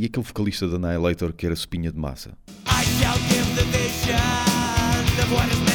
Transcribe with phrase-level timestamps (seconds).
[0.00, 2.30] E aquele vocalista da Annihilator que era Espinha de Massa.
[2.66, 5.69] I shall give the vision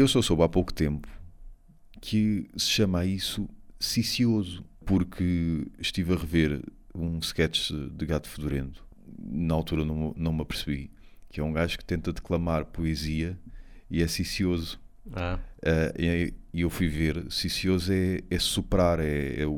[0.00, 1.06] Eu só soube há pouco tempo
[2.00, 3.48] que se chama isso
[3.78, 6.62] cicioso, porque estive a rever
[6.94, 8.82] um sketch de Gato Fedorento.
[9.18, 10.90] Na altura não, não me apercebi.
[11.28, 13.38] Que é um gajo que tenta declamar poesia
[13.90, 14.80] e é cicioso.
[15.12, 19.52] Ah, Ah, e e eu fui ver, cicioso é, é soprar, é, é o,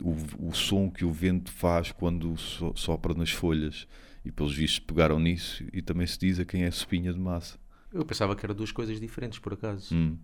[0.00, 0.16] o,
[0.50, 3.88] o som que o vento faz quando so- sopra nas folhas.
[4.24, 7.58] E pelos vistos pegaram nisso e também se diz a quem é espinha de massa.
[7.92, 9.94] Eu pensava que eram duas coisas diferentes, por acaso.
[9.94, 10.16] Hum,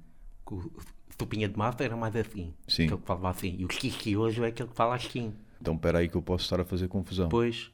[0.46, 0.70] Que O
[1.16, 2.54] Tupinha de mata era mais assim.
[2.66, 2.84] Sim.
[2.84, 3.56] Aquele que falava assim.
[3.59, 5.32] E o Kikioso é aquele que fala assim.
[5.60, 7.28] então espera aí que eu posso estar a fazer confusão.
[7.28, 7.70] Pois,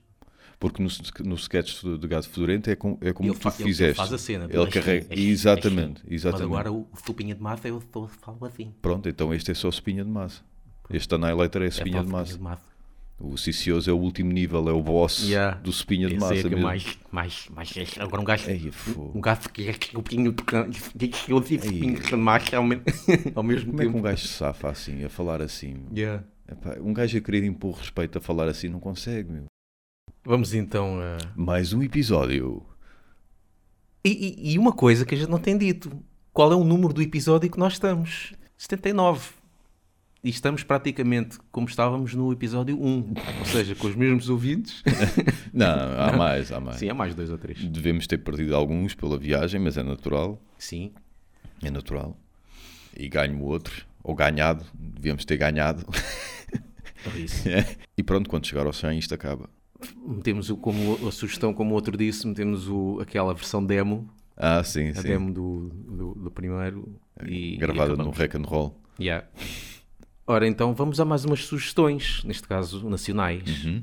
[0.59, 0.89] Porque no,
[1.27, 3.65] no sketch do, do Gato Fedorento é, com, é como ele, tu fa- ele- ele
[3.69, 3.97] fizeste.
[3.97, 4.45] faz a cena.
[4.51, 5.13] Ele carrega.
[5.13, 6.15] assim, exatamente, assim.
[6.15, 6.49] exatamente.
[6.49, 8.73] Mas agora o Tupinha de mata eu só falo assim.
[8.81, 10.43] Pronto, então este é só espinha de massa.
[10.91, 12.33] Este Annihilator é É espinha só de massa.
[12.37, 12.74] De massa.
[13.19, 15.57] O Cicioso é o último nível, é o boss Yeah.
[15.61, 16.63] do espinha de Esse massa é é mesmo.
[16.63, 17.73] mais, mais, mais.
[17.99, 18.51] Agora um gajo.
[18.51, 18.71] Ei.
[19.15, 20.33] Um gajo que é Tupinha
[20.97, 22.83] de Kikioso e Tupinha de massa ao me-
[23.35, 23.99] ao mesmo Como é que tempo.
[23.99, 25.87] um gajo se safa assim, a falar assim?
[25.95, 26.25] Yeah.
[26.51, 29.45] Epá, um gajo a querer impor respeito a falar assim não consegue, meu.
[30.25, 31.17] Vamos então a.
[31.37, 32.67] Mais um episódio.
[34.05, 35.91] E, e- e uma coisa que a gente não tem dito:
[36.33, 38.35] qual é o número do episódio que nós estamos?
[38.59, 39.31] 79.
[40.25, 44.83] E estamos praticamente como estávamos no episódio 1, ou seja, com os mesmos ouvintes.
[45.53, 45.67] Não,
[45.99, 46.79] há mais, há mais.
[46.79, 47.63] Sim, há mais dois ou três.
[47.63, 50.41] Devemos ter perdido alguns pela viagem, mas é natural.
[50.59, 50.93] Sim,
[51.63, 52.17] É natural.
[52.97, 53.85] E ganho outros.
[54.03, 54.65] Ou ganhado.
[54.73, 55.85] Devíamos ter ganhado.
[57.15, 57.45] é isso.
[57.97, 59.51] e pronto, quando chegar ao 100 isto acaba.
[60.07, 64.65] Metemos o, como a sugestão, como o outro disse, metemos o, aquela versão demo, Ah,
[64.65, 65.03] sim, a sim.
[65.09, 66.99] demo do, do, do primeiro.
[67.27, 68.05] E, Gravada e no.
[68.11, 68.81] Rock and Roll.
[68.99, 69.27] Yeah.
[70.27, 73.65] Ora, então vamos a mais umas sugestões, neste caso nacionais.
[73.65, 73.83] Uhum.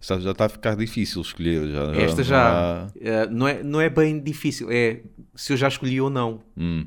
[0.00, 1.70] Já está a ficar difícil escolher.
[1.70, 5.02] Já, Esta não já há- eh, não, é, não é bem difícil, é
[5.34, 6.40] se eu já escolhi ou não.
[6.56, 6.86] Hum.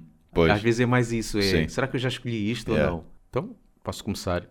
[0.51, 1.67] Às vezes é mais isso, é Sim.
[1.69, 2.91] será que eu já escolhi isto Yeah.
[2.93, 3.05] ou não?
[3.29, 4.45] Então, posso começar.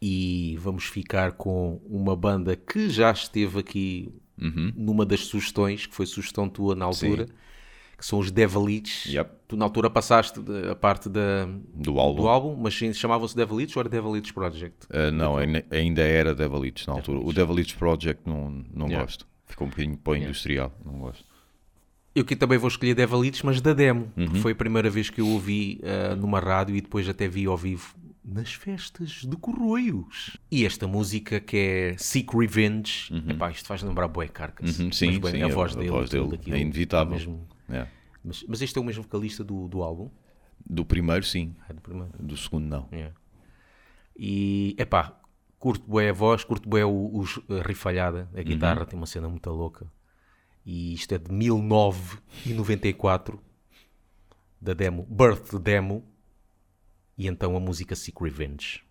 [0.00, 4.72] E vamos ficar com uma banda que já esteve aqui Uhum.
[4.76, 7.26] numa das sugestões, que foi sugestão tua na altura,
[7.98, 9.06] que são os Devilites.
[9.12, 9.30] Yep.
[9.50, 10.38] Tu na altura passaste
[10.70, 11.44] a parte da,
[11.74, 12.22] Do álbum.
[12.22, 14.86] do álbum, mas chamavam-se Devilites ou era Devilites Project?
[14.92, 17.18] Ah, não, ainda- ainda era Devilites na altura.
[17.18, 19.04] O Devilites Project não, não Yeah.
[19.04, 19.26] gosto.
[19.46, 20.72] Ficou um bocadinho para o industrial.
[20.86, 21.24] Não gosto.
[22.14, 24.12] Eu aqui também vou escolher Devilites, mas da demo.
[24.16, 24.36] Uhum.
[24.36, 27.56] Foi a primeira vez que eu ouvi ah, numa rádio e depois até vi ao
[27.56, 27.92] vivo
[28.24, 30.36] nas festas de Corroios.
[30.48, 34.78] E esta música que é Seek Revenge, epá, isto faz lembrar Boé Carcass.
[34.78, 37.12] Uhum, sim, mas bem, sim, a voz a dele, voz dele aquilo, é inevitável.
[37.14, 37.86] mesmo- É.
[38.24, 40.08] Mas, mas este é o mesmo vocalista do, do álbum?
[40.64, 41.54] Do primeiro, sim.
[41.68, 42.12] É do primeiro.
[42.18, 42.88] Do segundo, não.
[42.92, 43.14] Yeah.
[44.16, 45.18] E, epá,
[45.58, 49.48] curto bué a voz, curto o, os- a rifalhada, a guitarra tem uma cena muito
[49.50, 49.86] louca.
[50.66, 53.40] E isto é de 1994,
[54.60, 56.04] da demo, Birth Demo,
[57.16, 58.82] e então a música Seek Revenge.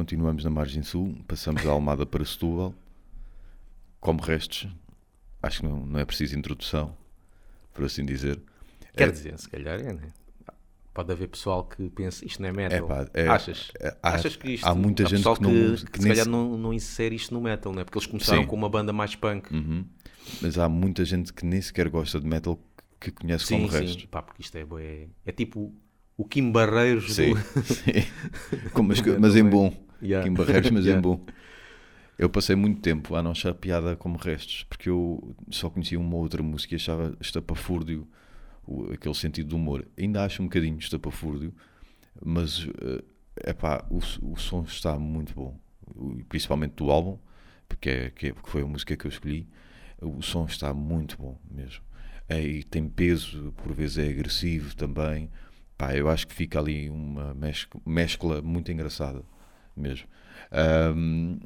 [0.00, 2.74] Continuamos na margem sul, passamos da Almada para Setúbal,
[3.98, 4.68] como restos,
[5.42, 6.94] acho que não, não é preciso introdução,
[7.72, 8.38] por assim dizer.
[8.94, 10.12] Quer É- dizer, se calhar é, né?
[10.92, 12.86] Pode haver pessoal que pensa isto não é É metal.
[12.88, 13.70] pá, é- Achas?
[13.80, 14.66] é- há- Achas que isto.
[14.66, 17.14] há muita há gente que não- que, que se nem calhar se- não, não insere
[17.14, 17.84] isto no metal, não é?
[17.84, 18.48] Porque eles começaram Sim.
[18.48, 19.50] com uma banda mais punk.
[19.52, 19.84] Uhum.
[20.42, 22.58] Mas há muita gente que nem sequer gosta de metal
[23.00, 23.78] que conhece Sim, como sim.
[23.80, 24.04] restos.
[24.06, 25.74] Pá, porque isto é, bué- é tipo
[26.16, 27.62] o Kim Barreiros Sim, do...
[27.64, 27.92] sim.
[28.72, 29.50] Como- mas, é, mas em é.
[29.50, 29.72] bom.
[30.02, 30.28] Yeah.
[30.28, 30.98] Em Barreiros, mas Yeah.
[30.98, 31.24] em bom.
[32.18, 36.16] Eu passei muito tempo a não achar piada como restos, porque eu só conhecia uma
[36.16, 38.08] outra música e achava estapafúrdio,
[38.92, 39.86] aquele sentido de humor.
[39.98, 41.52] Ainda acho um bocadinho estapafúrdio,
[42.24, 42.66] mas
[43.44, 43.98] é epá, o,
[44.32, 45.58] o som está muito bom,
[46.28, 47.18] principalmente do álbum,
[47.68, 49.46] porque, é, que é- porque foi a música que eu escolhi.
[50.00, 51.82] O som está muito bom mesmo.
[52.28, 55.30] É, e tem peso, por vezes é agressivo também.
[55.76, 59.22] Pá, eu acho que fica ali uma mes- mescla muito engraçada
[59.76, 60.06] mesmo.
[60.50, 61.38] Ahm,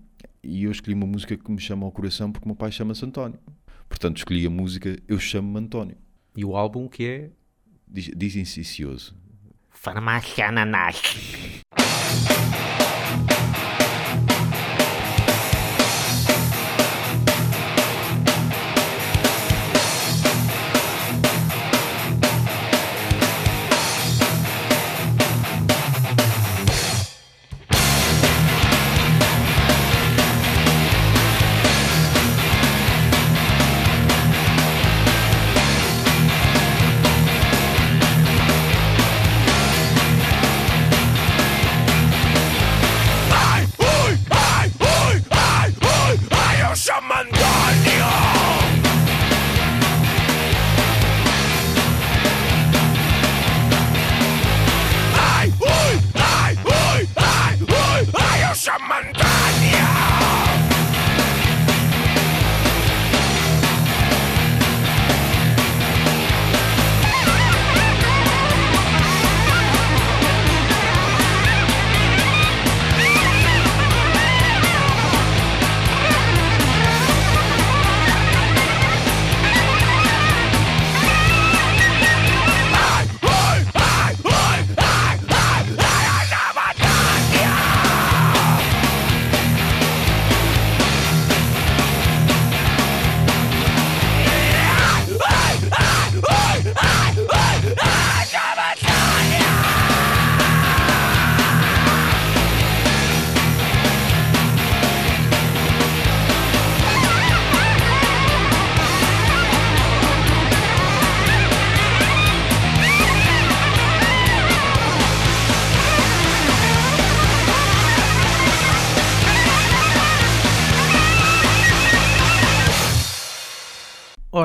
[0.42, 3.04] e eu escolhi uma música que me chama ao coração porque o meu pai chama-se
[3.04, 3.38] António.
[3.88, 5.96] Portanto, escolhi a música Eu Chamo-me António.
[6.36, 7.30] E o álbum que é
[7.88, 9.12] Diz, diz.
[9.70, 11.02] Farmácia Ananás.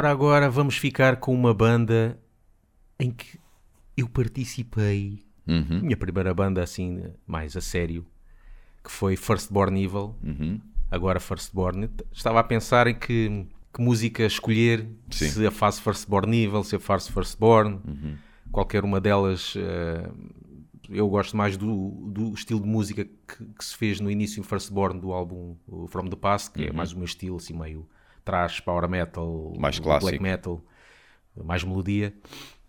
[0.06, 2.16] Ora, agora vamos ficar com uma banda
[3.00, 3.40] em que
[3.98, 5.26] eu participei.
[5.48, 8.06] Uhum, Minha primeira banda, assim, mais a sério,
[8.84, 10.16] que foi Firstborn Evil.
[10.24, 10.62] uhum.
[10.92, 11.90] Agora Firstborn.
[12.12, 15.28] Estava a pensar em que, que música escolher, Sim.
[15.28, 17.80] se a fase Firstborn Evil, se a fase Firstborn.
[17.84, 18.16] Uhum.
[18.52, 19.56] Qualquer uma delas.
[19.58, 20.08] eh,
[20.88, 24.44] eu gosto mais do, do estilo de música que, que se fez no início em
[24.44, 25.56] Firstborn do álbum
[25.88, 27.90] From the Past, que é mais o meu estilo, assim meio
[28.26, 29.60] trash, power metal, Uhum.
[29.60, 30.24] Mais black clássico.
[30.24, 30.62] metal,
[31.44, 32.14] mais melodia.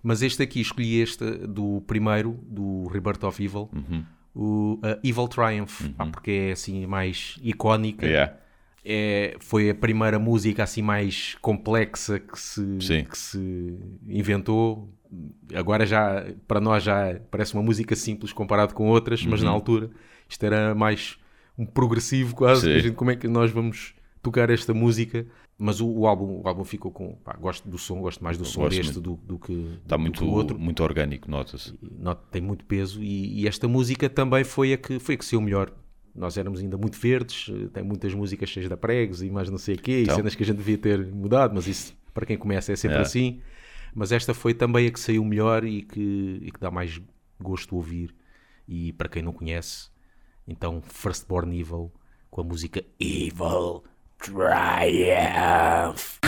[0.03, 4.05] Mas este aqui, escolhi este do primeiro, do Rebirth of Evil, Uhum.
[4.35, 8.07] o uh, Evil Triumph, pá, porque é assim mais icónica.
[8.07, 8.35] Yeah.
[8.89, 13.05] É, foi a primeira música assim mais complexa que se, Sim.
[13.05, 14.89] que se inventou.
[15.55, 19.47] Agora já, para nós já parece uma música simples comparado com outras, mas Uhum.
[19.47, 19.91] na altura
[20.29, 21.19] isto era mais
[21.59, 22.81] um progressivo quase.
[22.81, 23.95] Gente, como é que nós vamos
[24.27, 25.27] tocar esta música?
[25.59, 27.15] Mas o, o álbum, o álbum ficou com...
[27.17, 29.53] pá, gosto do som, gosto mais do som gosto deste do, do que,
[29.83, 30.59] Está do muito, que outro.
[30.59, 31.73] muito orgânico, nota-se.
[31.81, 35.25] Nota- tem muito peso e, e esta música também foi a que foi a que
[35.25, 35.73] saiu melhor.
[36.15, 39.59] Nós éramos ainda muito verdes, eh, tem muitas músicas cheias de pregos e mais não
[39.59, 40.15] sei o quê, Então.
[40.15, 42.99] e cenas que a gente devia ter mudado, mas isso para quem começa é sempre
[42.99, 43.01] É.
[43.03, 43.41] assim.
[43.95, 47.01] Mas esta foi também a que saiu melhor e que, e que dá mais
[47.41, 48.15] gosto de ouvir.
[48.69, 49.89] E para quem não conhece,
[50.47, 51.91] então Firstborn Evil
[52.31, 53.85] com a música Evil
[54.19, 56.19] Triumph.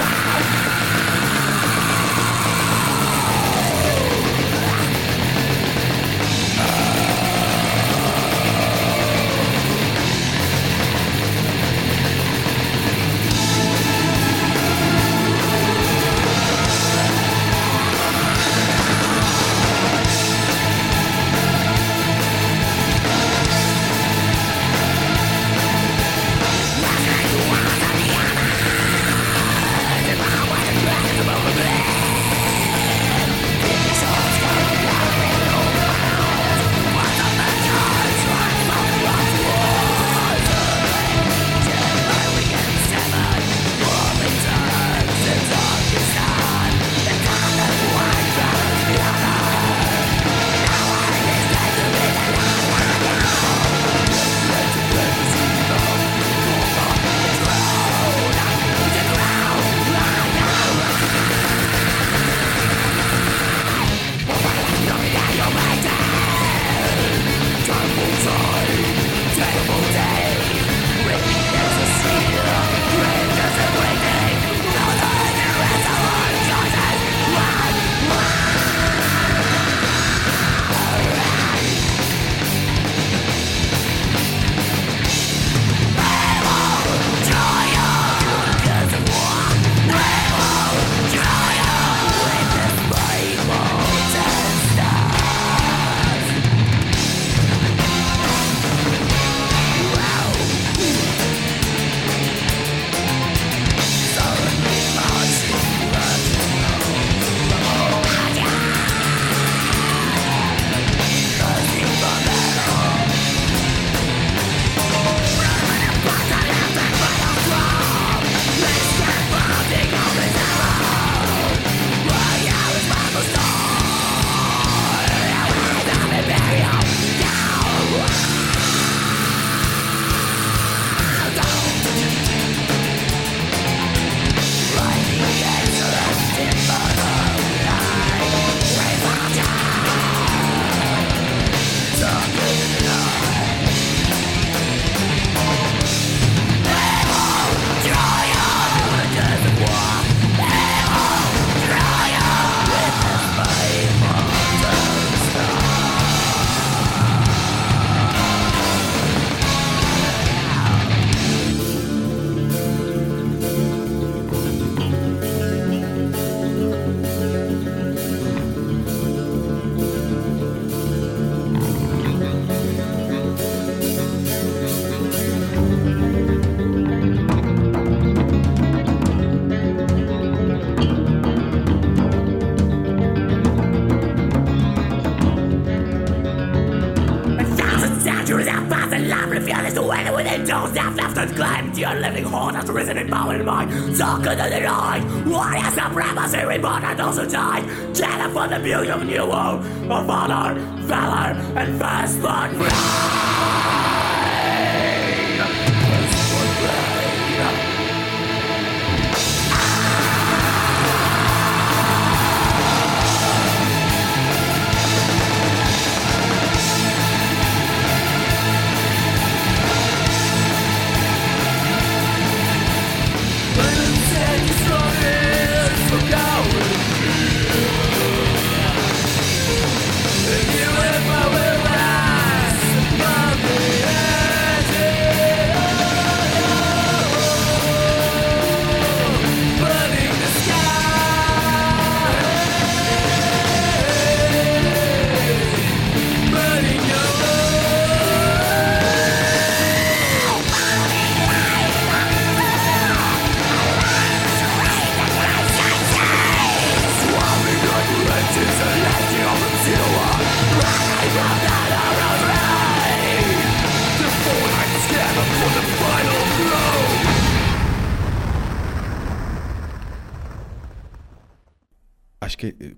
[190.49, 193.69] Those that left unclaimed, your living heart has risen in power and might.
[193.99, 197.65] Darker than the night, warrior supremacy reborn and those who died.
[197.95, 203.68] Gather for the beauty of new world, of honor, valor, and firstborn pride.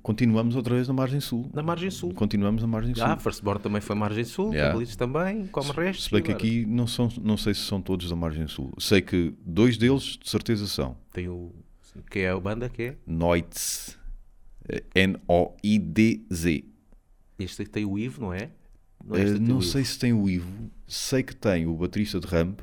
[0.02, 1.50] Continuamos outra vez na margem sul.
[1.52, 2.12] Na margem sul.
[2.14, 3.04] Continuamos na margem sul.
[3.04, 4.68] Ah, Firstborn também foi margem sul, Yeah.
[4.70, 6.02] Cavalitos também, como resto.
[6.04, 8.72] Se bem que aqui não, são, não sei se são todos da margem sul.
[8.78, 10.96] Sei que dois deles de certeza são.
[11.12, 11.52] Tem o.
[12.10, 12.96] Que é a banda que é?
[13.06, 13.98] Noitz.
[14.68, 16.64] eh, N-O-I-D-Z.
[17.38, 18.50] Este tem o Ivo, não é?
[19.04, 19.90] Não, tem não sei Ivo.
[19.90, 20.70] se tem o Ivo.
[20.86, 22.60] Sei que tem o baterista de Ramp,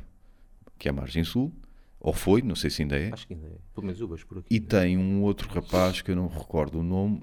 [0.77, 1.51] que é a margem sul.
[1.99, 3.11] Ou foi, não sei se ainda é.
[3.11, 3.57] Acho que ainda é.
[3.73, 4.47] Pelo menos vejo por aqui.
[4.53, 7.21] E tem um outro rapaz que eu não recordo o nome,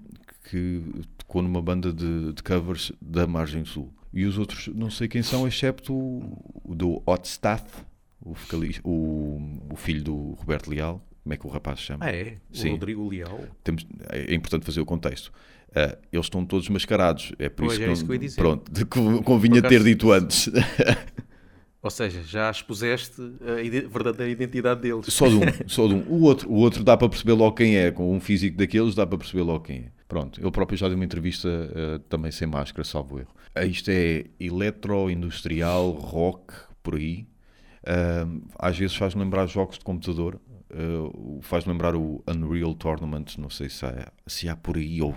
[0.51, 0.83] que
[1.17, 3.93] tocou numa banda de, de covers da Margem Sul.
[4.13, 7.65] E os outros não sei quem são, excepto o, o do Hot Staff,
[8.21, 8.35] o,
[8.85, 11.05] o, o filho do Roberto Leal.
[11.23, 12.05] Como é que o rapaz se chama?
[12.05, 12.37] Ah, é?
[12.53, 12.69] Sim.
[12.69, 13.41] O Rodrigo Leal.
[13.63, 15.33] Temos, é importante fazer o contexto.
[15.75, 17.33] Ah, eles estão todos mascarados.
[17.39, 18.37] É por Pois, isso que, não, isso que eu ia dizer.
[18.37, 20.51] Pronto, de que convinha ter dito antes.
[21.85, 25.05] Ou seja, já expuseste a verdadeira identidade deles.
[25.11, 26.03] Só de um, só de um.
[26.09, 29.07] O outro, o outro dá para perceber logo quem é, com um físico daqueles dá
[29.07, 29.89] para perceber logo quem é.
[30.09, 33.35] Pronto, ele próprio já deu uma entrevista eh, também sem máscara, salvo erro.
[33.55, 37.27] Eh, isto é eletro-industrial, rock, por aí.
[37.87, 40.41] Ahm, às vezes faz-me lembrar jogos de computador,
[41.43, 45.15] faz-me lembrar o Unreal Tournament, não sei se há, se há por aí ou,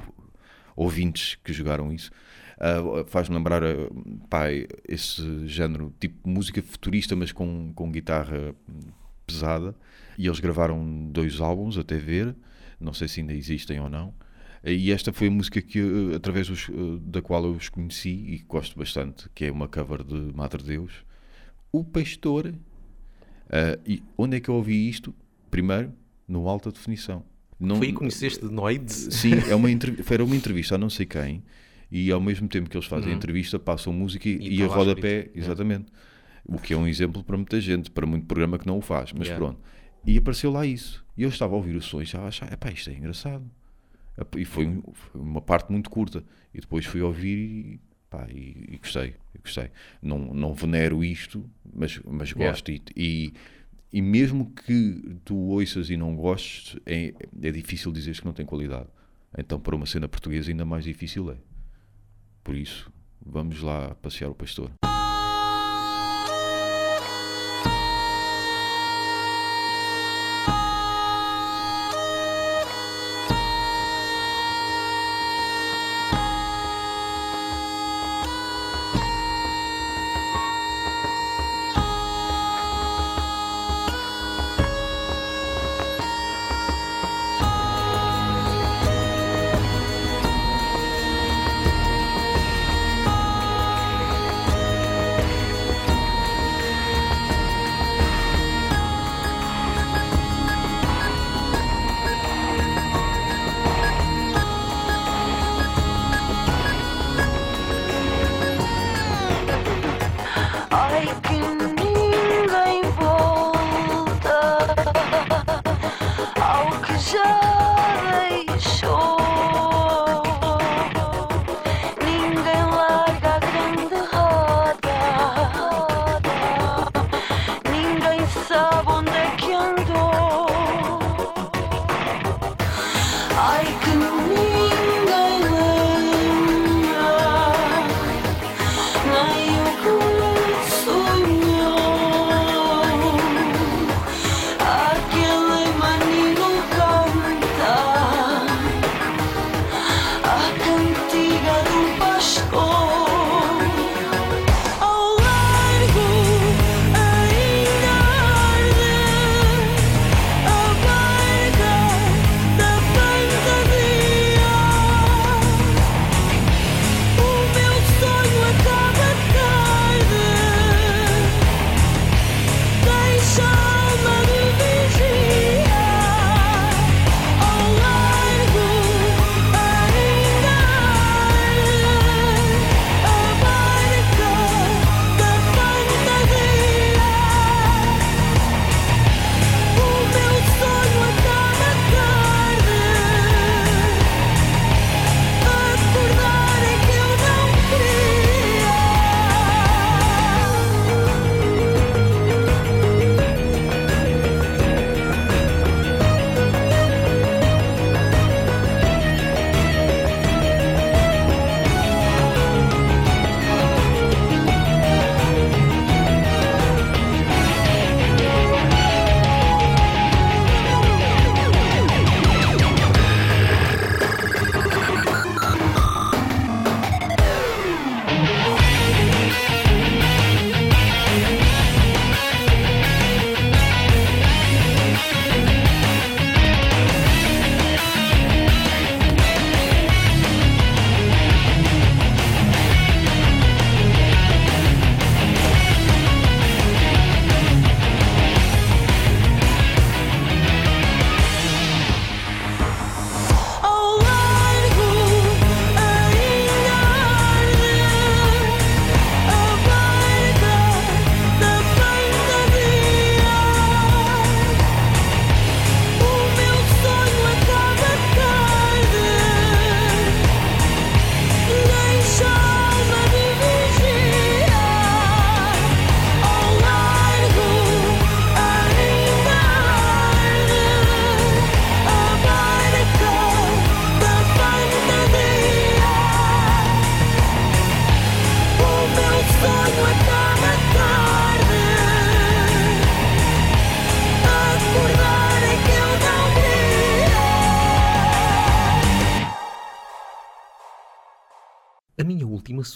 [0.75, 2.11] ouvintes que jogaram isso.
[2.59, 3.89] Ah, faz-me lembrar ah,
[4.29, 4.45] pá,
[4.87, 8.55] esse género, tipo música futurista, mas com, com guitarra
[9.25, 9.75] pesada.
[10.17, 12.35] E eles gravaram dois álbuns, até ver,
[12.79, 14.13] não sei se ainda existem ou não.
[14.63, 15.79] E esta foi a música que,
[16.15, 16.67] através dos,
[17.01, 21.05] da qual eu os conheci e gosto bastante, que é uma cover de Madre Deus.
[21.71, 22.53] O Pastor.
[23.49, 25.13] Ah, e onde é que eu ouvi isto?
[25.51, 25.93] Primeiro,
[26.27, 27.23] no alta definição.
[27.59, 29.07] Não, Foi aí que conheceste de Noides?
[29.11, 29.67] Sim, é uma
[30.03, 31.43] foi uma entrevista a não sei quem,
[31.91, 34.41] e ao mesmo tempo que eles fazem a entrevista, passam música e, Uhum.
[34.43, 35.37] E e a rodapé, escrito.
[35.37, 35.85] exatamente.
[36.45, 39.11] O que é um exemplo para muita gente, para muito programa que não o faz,
[39.13, 39.45] mas Yeah.
[39.45, 39.61] pronto.
[40.05, 41.05] E apareceu lá isso.
[41.17, 43.43] E eu estava a ouvir o som e já a achar, epá, isto é engraçado.
[44.37, 46.23] E foi, um- foi uma parte muito curta.
[46.53, 47.37] E depois fui ouvir
[47.75, 49.69] e, pá, e, e gostei, gostei.
[50.01, 51.43] Não, não venero isto,
[51.75, 52.49] mas, mas Yeah.
[52.51, 52.71] gosto.
[52.71, 53.33] E, e,
[53.91, 58.45] e mesmo que tu ouças e não gostes, é, é difícil dizeres que não tem
[58.45, 58.87] qualidade.
[59.37, 61.35] Então, para uma cena portuguesa, ainda mais difícil é.
[62.47, 64.71] Por isso, vamos lá passear o pastor.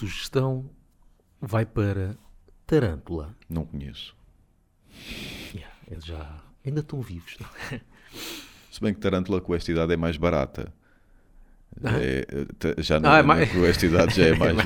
[0.07, 0.69] Sugestão
[1.39, 2.17] vai para
[2.65, 3.35] Tarântula.
[3.49, 4.15] Não conheço.
[5.53, 7.37] Yeah, eles já ainda estão vivos.
[7.71, 7.81] é?
[8.71, 10.73] Se bem que Tarântula com esta idade é mais barata.
[11.83, 11.91] Ah.
[12.01, 12.25] É,
[12.81, 14.57] já não, Ah, é não- mais- com esta idade já é mais.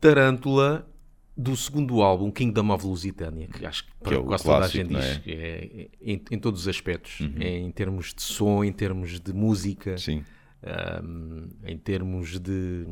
[0.00, 0.88] Tarântula
[1.36, 4.88] do segundo álbum Kingdom of Lusitânia, que acho que, Que é quase toda a gente
[4.88, 5.12] diz é?
[5.12, 5.20] Uhum.
[5.20, 9.32] que é, em, em todos os aspectos, É em termos de som, em termos de
[9.34, 10.24] música, Sim.
[10.62, 12.86] ahm, em termos de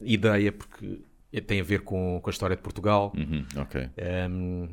[0.00, 1.00] ideia, porque
[1.46, 3.12] tem a ver com, com a história de Portugal.
[3.16, 3.88] Uhum, ok.
[4.30, 4.68] Um,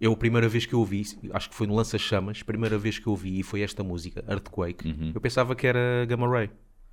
[0.00, 2.98] eu, a primeira vez que eu ouvi, acho que foi no Lança Chamas, primeira vez
[2.98, 5.12] que eu ouvi e foi esta música, Earthquake.
[5.14, 6.50] Eu pensava que era Gamma Ray.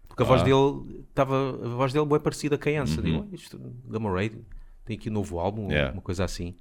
[0.08, 0.48] Porque a voz Uhum.
[0.48, 0.84] Ah.
[0.90, 3.02] dele estava, a voz dele é parecida com a Ansa.
[3.02, 4.32] Digo, "Ué, isto, Gamma Ray
[4.86, 5.94] tem aqui um novo álbum, Yeah.
[5.94, 6.56] uma coisa assim.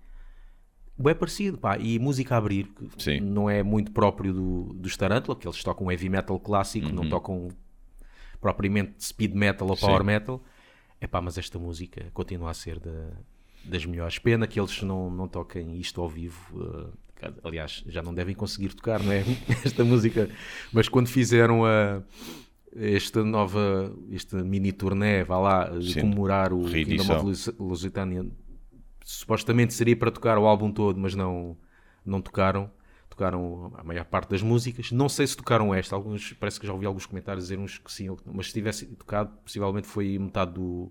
[0.97, 1.79] Bem parecido, pá.
[1.79, 2.65] E música a abrir,
[2.97, 3.21] que Sim.
[3.21, 7.49] não é muito próprio do, dos Tarantula, que eles tocam heavy metal clássico, não tocam
[8.41, 9.99] propriamente speed metal ou power Uhum.
[10.01, 10.07] Sim.
[10.07, 10.45] metal.
[11.01, 13.13] É pá, mas esta música continua a ser da-
[13.65, 14.19] das melhores.
[14.19, 16.93] Pena que eles não, não toquem isto ao vivo.
[17.23, 19.23] eh, aliás, já não devem conseguir tocar, não é?
[19.65, 20.29] Esta música.
[20.73, 22.03] Mas quando fizeram a.
[22.73, 26.03] Esta nova, este mini turnê, vá lá, Sim.
[26.03, 26.63] comemorar o.
[26.65, 28.25] Kingdom of Lus- Lusitânia,
[29.05, 31.57] supostamente seria para tocar o álbum todo, mas não,
[32.07, 32.71] não tocaram.
[33.21, 34.91] Tocaram a maior parte das músicas.
[34.93, 35.95] Não sei se tocaram esta.
[35.95, 39.31] Alguns, parece que já ouvi alguns comentários dizer uns que sim, mas se tivesse tocado,
[39.45, 40.91] possivelmente foi metade do,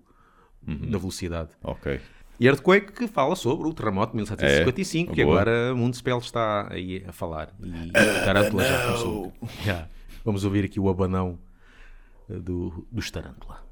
[0.64, 0.90] Uhum.
[0.90, 1.50] da velocidade.
[1.64, 2.00] Ok.
[2.38, 5.40] E Earthquake que fala sobre o terremoto de 1755, É, que boa.
[5.40, 7.52] agora Mundo está aí a falar.
[7.62, 7.90] E
[8.24, 9.32] Tarântula já começou.
[9.64, 9.88] Já.
[10.24, 11.36] Vamos ouvir aqui o abanão
[12.28, 13.64] eh, do, dos Tarântula.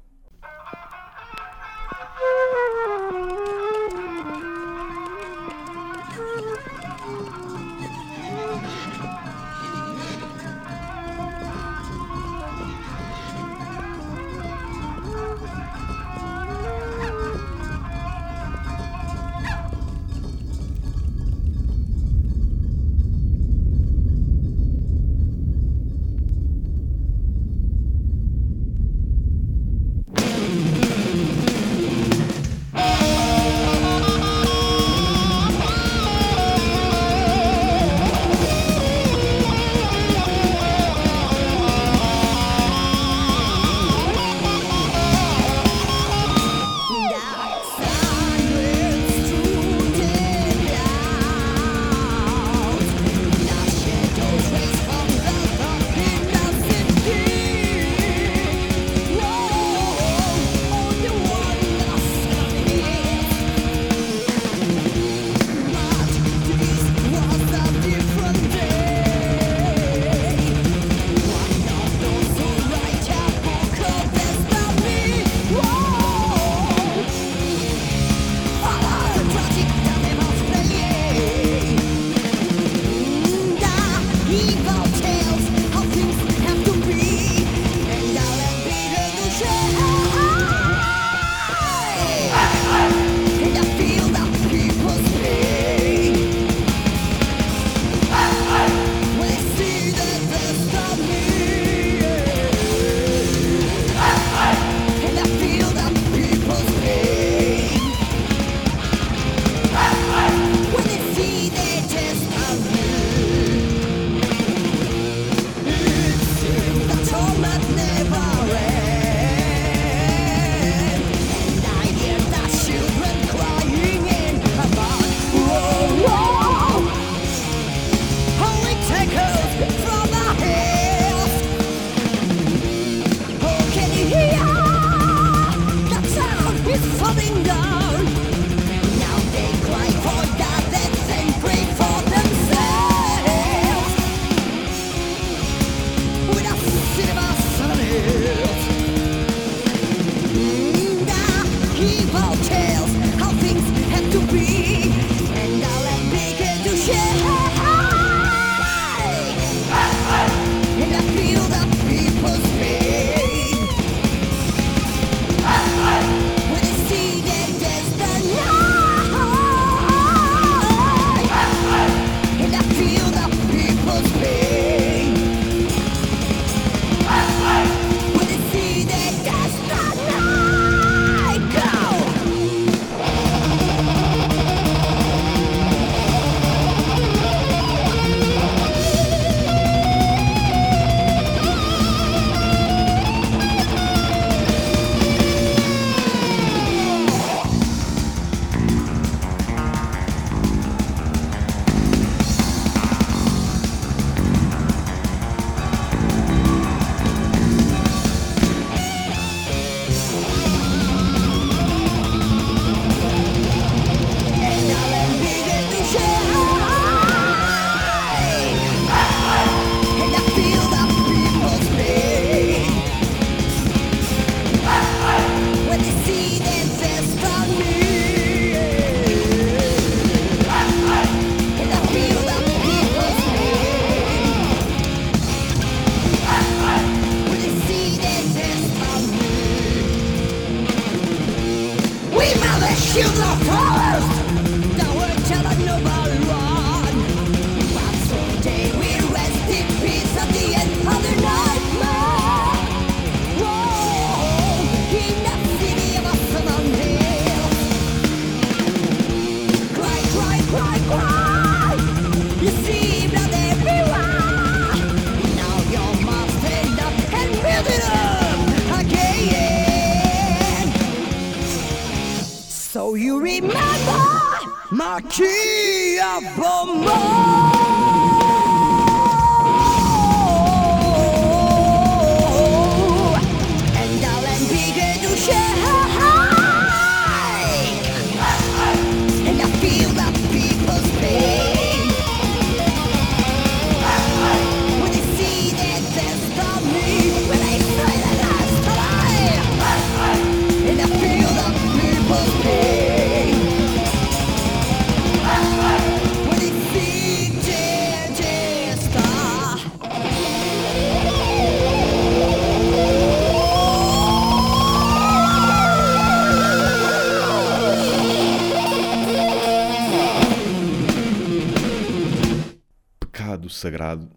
[323.89, 324.09] Sagrado,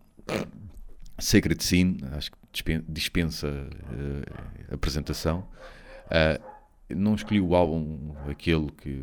[1.19, 5.47] Sacred Sin, acho que dispen- dispensa eh, apresentação.
[6.11, 6.41] Ah,
[6.91, 9.03] não escolhi o álbum, aquele que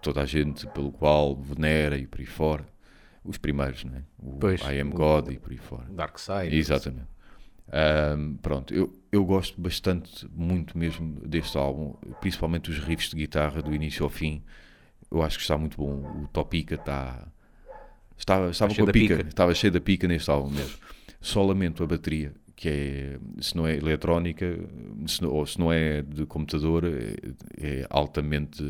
[0.00, 2.64] toda a gente pelo qual venera e por aí fora.
[3.22, 4.02] Os primeiros, né?
[4.18, 5.84] O Pois, I Am o- God e por aí fora.
[5.90, 6.56] Dark Side.
[6.56, 7.08] Exatamente.
[7.72, 13.62] Ahm, pronto, eu, eu gosto bastante, muito mesmo deste álbum, principalmente os riffs de guitarra
[13.62, 14.42] do início ao fim.
[15.10, 16.22] Eu acho que está muito bom.
[16.24, 17.26] O Topica está.
[18.20, 19.28] Estava, estava com a pica, pica.
[19.28, 20.76] estava cheio da pica neste álbum mesmo.
[21.20, 24.46] Só lamento a bateria, que é, se não é eletrónica,
[25.06, 27.14] se não, ou se não é de computador, é,
[27.58, 28.62] é altamente.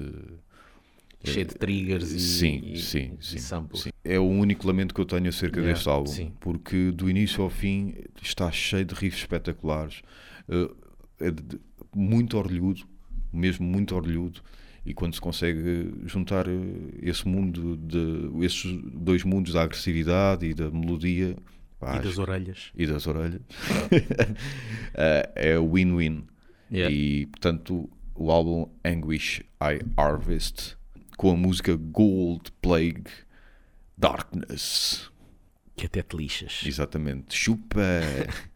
[1.22, 3.82] Cheio de triggers e, Sim, e, sim, e sim, samples.
[3.82, 3.90] sim.
[4.02, 6.32] É o único lamento que eu tenho acerca Yeah, deste álbum, sim.
[6.40, 10.00] porque do início ao fim está cheio de riffs espetaculares,
[10.48, 10.70] eh,
[11.20, 11.60] é de-
[11.94, 12.82] muito orlhudo,
[13.30, 14.40] mesmo muito orlhudo,
[14.84, 16.52] e quando se consegue juntar eh,
[17.02, 21.36] esse mundo, de, esses dois mundos da agressividade e da melodia
[21.78, 22.72] pá, E acho- das orelhas.
[22.74, 23.40] e das orelhas,
[24.94, 26.24] eh, é win-win.
[26.72, 26.94] Yeah.
[26.94, 30.76] E portanto, o álbum Anguish I Harvest
[31.16, 33.04] com a música Gold Plague
[33.98, 35.10] Darkness.
[35.76, 36.62] Que até te lixas.
[36.64, 37.34] Exatamente.
[37.34, 37.80] Chupa!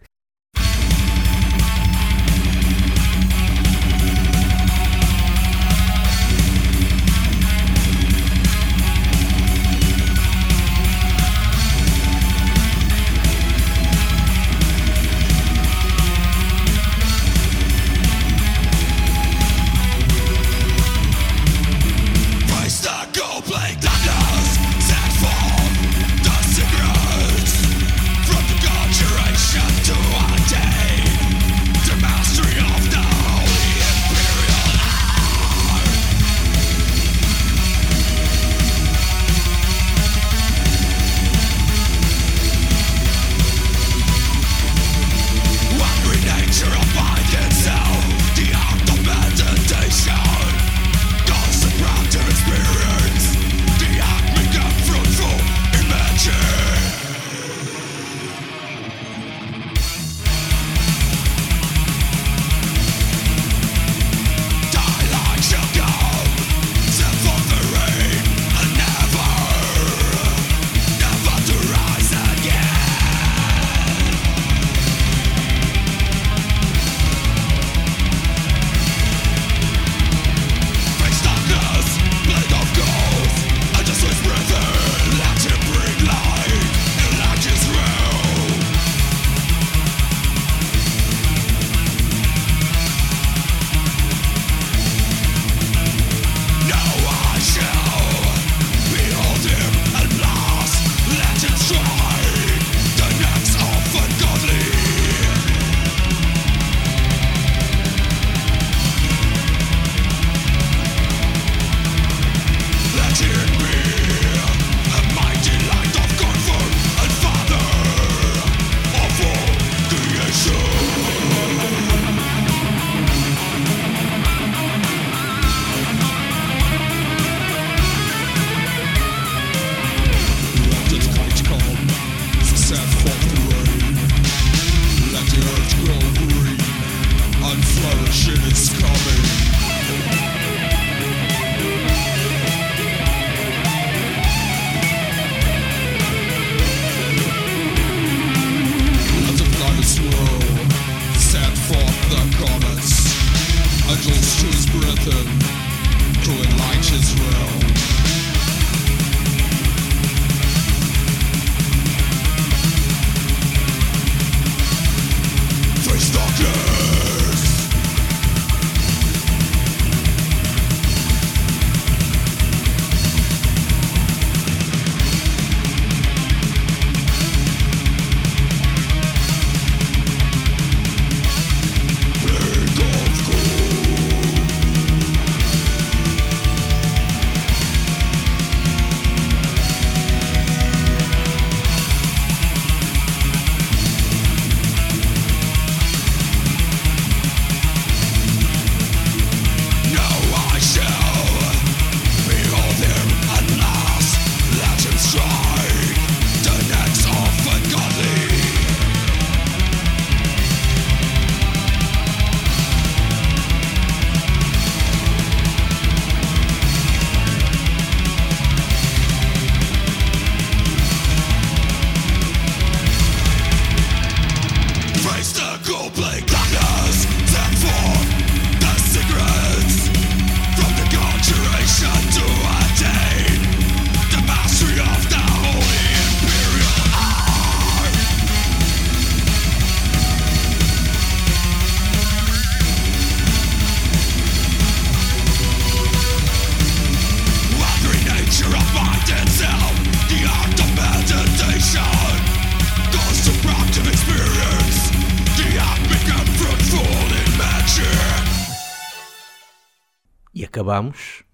[260.75, 261.25] acabamos.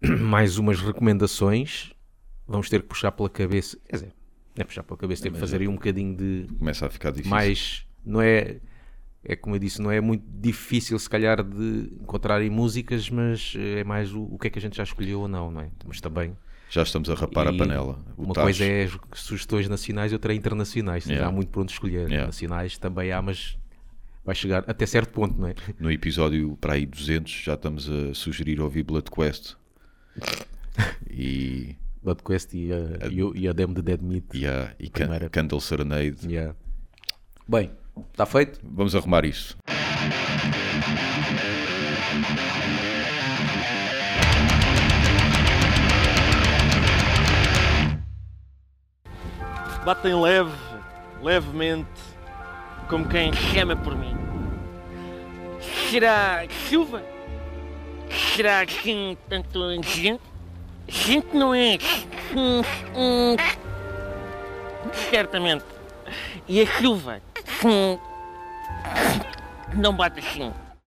[0.20, 1.92] Mais umas recomendações.
[2.46, 3.78] Vamos ter que puxar pela cabeça.
[3.88, 4.12] Quer dizer,
[4.56, 7.30] é puxar pela cabeça, tem que fazer aí um bocadinho de Começa a ficar difícil.
[7.30, 7.86] mais.
[8.04, 8.56] Não é.
[9.24, 13.82] É como eu disse, não é muito difícil se calhar de encontrarem músicas, mas é
[13.84, 15.70] mais o, o que é que a gente já escolheu ou não, não é?
[15.84, 16.36] Mas também
[16.70, 17.98] Já estamos a rapar a e panela.
[18.16, 18.44] O Uma tacho.
[18.44, 21.04] coisa é as sugestões nacionais outra é internacionais.
[21.04, 21.24] Yeah.
[21.24, 22.06] Já há muito por onde escolher.
[22.08, 22.26] Yeah.
[22.26, 23.58] Nacionais também há, mas
[24.28, 25.54] vai chegar até certo ponto, não é?
[25.80, 29.54] No episódio para aí 200 já estamos a sugerir ouvir Blood Quest.
[31.10, 34.26] E, Blood Quest e a, e, o- e a Demo de Dead Meat.
[34.34, 35.30] e, a, e Can- Primeira.
[35.30, 36.18] Candle Serenade.
[36.30, 36.54] Yeah.
[37.48, 37.70] Bem,
[38.12, 38.60] está feito?
[38.62, 39.56] Vamos arrumar isso.
[49.84, 50.52] Batem leve,
[51.22, 51.88] levemente,
[52.88, 54.16] como quem chama por mim.
[55.90, 57.02] Será chuva?
[58.34, 60.20] Será assim tanto gente?
[60.86, 61.76] Gente não é.
[65.10, 65.64] Certamente.
[66.46, 67.20] E a chuva?
[69.74, 70.52] Não bate assim.